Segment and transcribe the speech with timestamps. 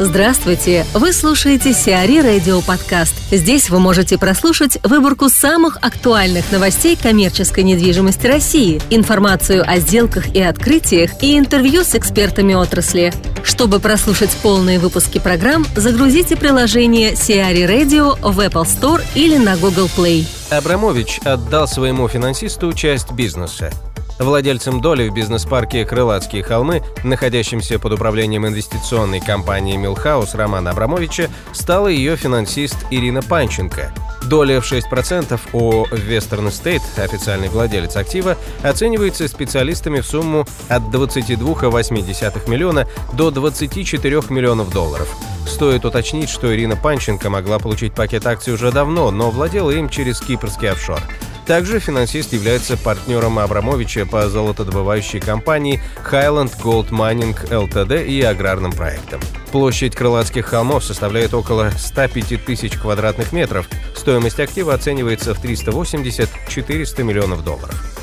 [0.00, 0.84] Здравствуйте!
[0.92, 3.14] Вы слушаете Сиари Радио Подкаст.
[3.30, 10.42] Здесь вы можете прослушать выборку самых актуальных новостей коммерческой недвижимости России, информацию о сделках и
[10.42, 13.12] открытиях и интервью с экспертами отрасли.
[13.44, 19.88] Чтобы прослушать полные выпуски программ, загрузите приложение Сиари Radio в Apple Store или на Google
[19.96, 20.26] Play.
[20.50, 23.70] Абрамович отдал своему финансисту часть бизнеса.
[24.18, 31.88] Владельцем доли в бизнес-парке «Крылатские холмы», находящемся под управлением инвестиционной компании «Милхаус» Романа Абрамовича, стала
[31.88, 33.92] ее финансист Ирина Панченко.
[34.28, 42.48] Доля в 6% у Western Estate, официальный владелец актива, оценивается специалистами в сумму от 22,8
[42.48, 45.08] миллиона до 24 миллионов долларов.
[45.46, 50.20] Стоит уточнить, что Ирина Панченко могла получить пакет акций уже давно, но владела им через
[50.20, 51.00] кипрский офшор–
[51.46, 59.20] также финансист является партнером Абрамовича по золотодобывающей компании Highland Gold Mining Ltd и аграрным проектам.
[59.52, 63.68] Площадь Крылатских холмов составляет около 105 тысяч квадратных метров.
[63.94, 67.93] Стоимость актива оценивается в 380-400 миллионов долларов.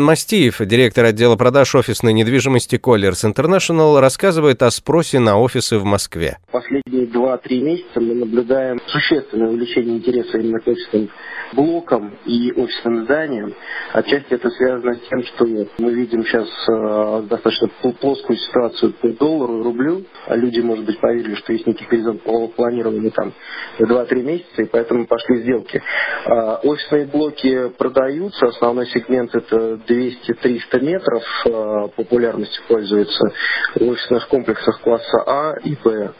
[0.00, 6.38] Мастиев, директор отдела продаж офисной недвижимости Colliers International, рассказывает о спросе на офисы в Москве.
[6.50, 11.10] Последние 2-3 месяца мы наблюдаем существенное увеличение интереса именно к офисным
[11.52, 13.54] блокам и офисным зданиям.
[13.92, 15.46] Отчасти это связано с тем, что
[15.78, 17.68] мы видим сейчас э, достаточно
[18.00, 20.04] плоскую ситуацию по доллару рублю.
[20.26, 22.22] А люди, может быть, поверили, что есть некий горизонт
[22.56, 23.32] планирования там
[23.78, 25.80] 2-3 месяца, и поэтому пошли сделки.
[26.26, 33.32] Э, офисные блоки продаются, основной сегмент это 200-300 метров, э, популярностью пользуется
[33.74, 36.12] в офисных комплексах класса А и Б.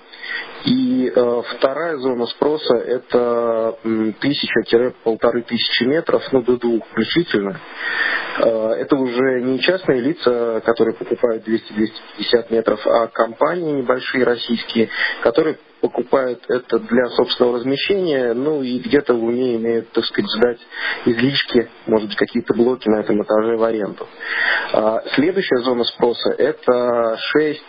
[0.64, 3.76] И э, вторая зона спроса это
[4.20, 7.60] тысяча-полторы тысячи метров, ну до двух включительно.
[8.38, 14.88] Э, это уже не частные лица, которые покупают 200-250 метров, а компании небольшие российские,
[15.22, 20.58] которые покупают это для собственного размещения, ну и где-то в уме имеют, так сказать, сдать
[21.04, 24.09] излишки, может быть, какие-то блоки на этом этаже в аренду.
[24.72, 27.19] А следующая зона спроса– это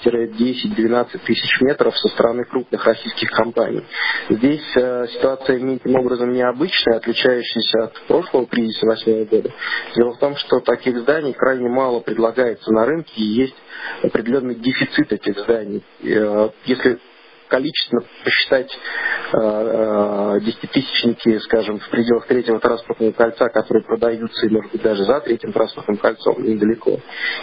[0.01, 3.83] 6-10-12 тысяч метров со стороны крупных российских компаний.
[4.29, 9.51] Здесь э, ситуация неким образом необычная, отличающаяся от прошлого кризиса 2008 года.
[9.97, 13.55] Дело в том, что таких зданий крайне мало предлагается на рынке, и есть
[14.03, 15.83] определенный дефицит этих зданий.
[16.01, 16.97] Э, если
[17.55, 18.69] количественно посчитать
[19.31, 25.05] э, э, десятитысячники, скажем, в пределах третьего транспортного кольца, которые продаются, и, может быть, даже
[25.05, 26.99] за третьим транспортным кольцом, недалеко,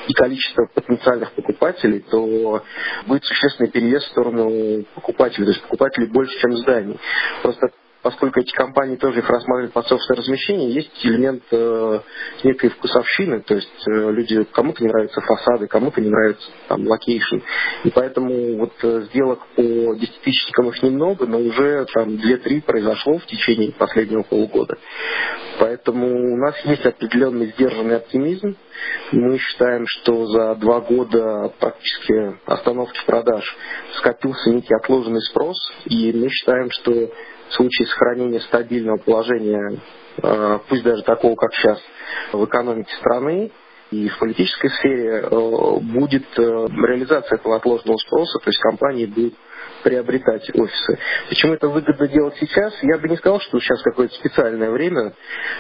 [0.09, 2.63] и количество потенциальных покупателей, то
[3.07, 5.47] будет существенный перевес в сторону покупателей.
[5.47, 7.01] То есть покупателей больше, чем зданий.
[7.43, 7.69] Просто
[8.03, 12.01] поскольку эти компании тоже их рассматривают под собственное размещение, есть элемент э,
[12.45, 17.39] некой вкусовщины, то есть э, люди, кому-то не нравятся фасады, кому-то не нравится там location.
[17.85, 19.63] И поэтому вот э, сделок по
[19.95, 24.77] десятитысячникам их немного, но уже там 2-3 произошло в течение последнего полугода.
[25.61, 28.57] Поэтому у нас есть определенный сдержанный оптимизм.
[29.13, 33.45] Мы считаем, что за два года практически остановки продаж
[33.99, 37.11] скопился некий отложенный спрос, и мы считаем, что
[37.55, 39.81] случае сохранения стабильного положения,
[40.23, 41.81] э, пусть даже такого, как сейчас,
[42.33, 43.51] в экономике страны,
[43.91, 49.35] и в политической сфере э, будет э, реализация этого отложенного спроса, то есть компании будут
[49.85, 50.99] приобретать офисы.
[51.29, 52.73] Почему это выгодно делать сейчас?
[52.83, 55.13] Я бы не сказал, что сейчас какое-то специальное время.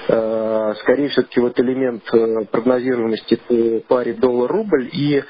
[0.06, 2.04] Скорее все-таки вот элемент
[2.50, 5.24] прогнозируемости по паре доллар-рубль и,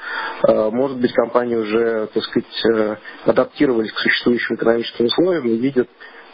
[0.47, 5.89] может быть, компании уже, так сказать, адаптировались к существующим экономическим условиям и видят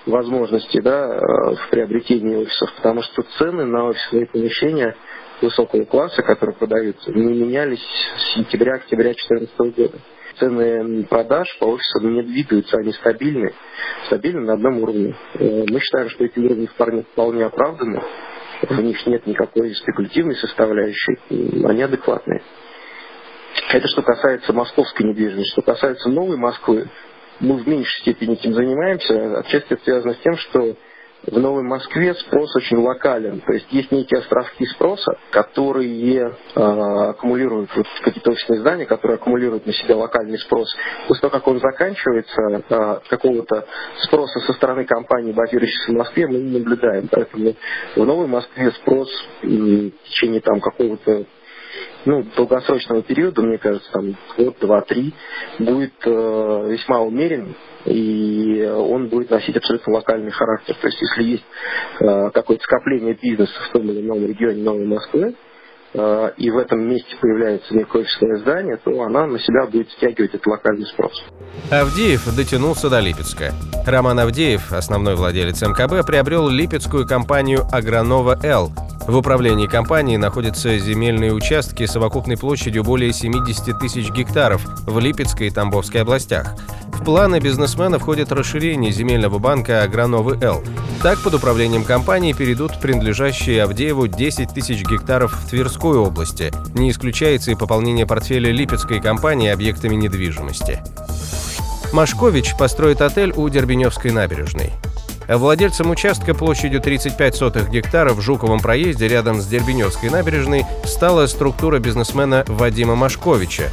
[0.06, 4.96] возможности да, э, в приобретении офисов, потому что цены на офисные помещения
[5.42, 7.84] высокого класса, которые продаются, не менялись
[8.18, 9.98] с сентября-октября 2014 года.
[10.38, 13.54] Цены продаж по офисам не двигаются, они стабильны,
[14.06, 15.16] стабильны на одном уровне.
[15.36, 18.02] Э, мы считаем, что эти уровни вполне, вполне оправданы,
[18.62, 21.18] в них нет никакой спекулятивной составляющей,
[21.66, 22.42] они адекватные.
[23.72, 25.52] Это что касается московской недвижимости.
[25.52, 26.90] Что касается новой Москвы,
[27.40, 29.40] мы в меньшей степени этим занимаемся.
[29.40, 30.76] Отчасти это связано с тем, что
[31.28, 33.42] в Новой Москве спрос очень локален.
[33.42, 39.66] То есть есть некие островки спроса, которые э, аккумулируют вот, какие-то офисные здания, которые аккумулируют
[39.66, 40.74] на себя локальный спрос.
[41.08, 43.66] После того, как он заканчивается, э, какого-то
[44.04, 47.10] спроса со стороны компаний, базирующихся в Москве, мы не наблюдаем.
[47.12, 47.54] Поэтому
[47.96, 49.10] в Новой Москве спрос
[49.44, 51.26] в течение там какого-то
[52.06, 55.14] ну, долгосрочного периода, мне кажется, там год, два, три,
[55.60, 56.10] будет э,
[56.70, 57.56] весьма умерен,
[57.86, 60.76] и он будет носить абсолютно локальный характер.
[60.80, 61.46] То есть, если есть
[62.00, 65.36] э, какое-то скопление бизнеса в том или ином регионе Новой Москвы,
[65.94, 68.06] э, и в этом месте появляется некое
[68.38, 71.24] здание, то она на себя будет стягивать этот локальный спрос.
[71.72, 73.54] Авдеев дотянулся до Липецка.
[73.86, 78.72] Роман Авдеев, основной владелец МКБ, приобрел липецкую компанию «Агронова Л»,
[79.10, 85.50] в управлении компании находятся земельные участки совокупной площадью более 70 тысяч гектаров в Липецкой и
[85.50, 86.56] Тамбовской областях.
[86.94, 90.64] В планы бизнесмена входит расширение земельного банка «Аграновы Л».
[91.02, 96.52] Так, под управлением компании перейдут принадлежащие Авдееву 10 тысяч гектаров в Тверской области.
[96.76, 100.84] Не исключается и пополнение портфеля Липецкой компании объектами недвижимости.
[101.94, 104.72] Машкович построит отель у Дербеневской набережной.
[105.38, 111.78] Владельцем участка площадью 35 сотых гектаров в Жуковом проезде рядом с Дербеневской набережной стала структура
[111.78, 113.70] бизнесмена Вадима Машковича.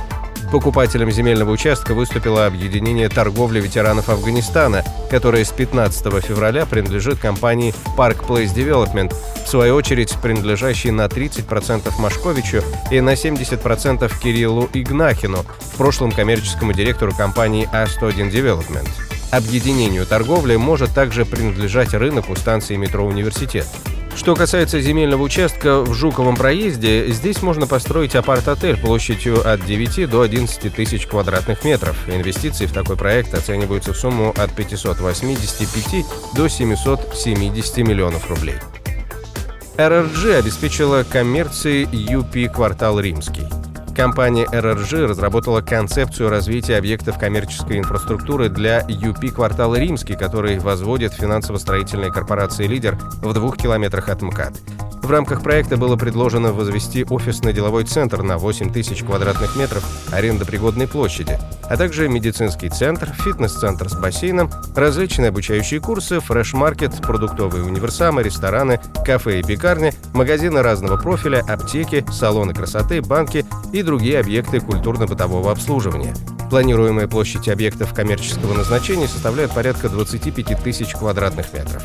[0.52, 8.26] Покупателем земельного участка выступило объединение торговли ветеранов Афганистана, которое с 15 февраля принадлежит компании Park
[8.26, 9.14] Place Development,
[9.44, 15.38] в свою очередь принадлежащей на 30% Машковичу и на 70% Кириллу Игнахину,
[15.72, 19.15] в прошлом коммерческому директору компании A101 Development.
[19.36, 23.66] Объединению торговли может также принадлежать рынок у станции метро «Университет».
[24.16, 30.22] Что касается земельного участка в Жуковом проезде, здесь можно построить апарт-отель площадью от 9 до
[30.22, 31.98] 11 тысяч квадратных метров.
[32.08, 38.56] Инвестиции в такой проект оцениваются в сумму от 585 до 770 миллионов рублей.
[39.76, 43.65] RRG обеспечила коммерцией UP «Квартал Римский».
[43.96, 52.10] Компания RRG разработала концепцию развития объектов коммерческой инфраструктуры для UP квартала Римский, который возводит финансово-строительная
[52.10, 54.52] корпорация «Лидер» в двух километрах от МКАД.
[55.06, 61.38] В рамках проекта было предложено возвести офисно-деловой центр на 8 тысяч квадратных метров арендопригодной площади,
[61.62, 69.38] а также медицинский центр, фитнес-центр с бассейном, различные обучающие курсы, фреш-маркет, продуктовые универсамы, рестораны, кафе
[69.38, 76.16] и пекарни, магазины разного профиля, аптеки, салоны красоты, банки и другие объекты культурно-бытового обслуживания.
[76.50, 81.84] Планируемая площадь объектов коммерческого назначения составляет порядка 25 тысяч квадратных метров.